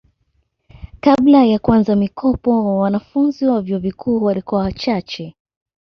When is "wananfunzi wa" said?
2.77-3.61